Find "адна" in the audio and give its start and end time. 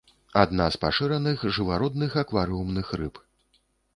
0.43-0.65